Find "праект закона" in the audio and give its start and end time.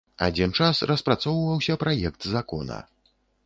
1.87-2.83